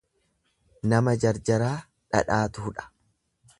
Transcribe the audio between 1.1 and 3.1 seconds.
jarjaraa dhadhaatu hudha.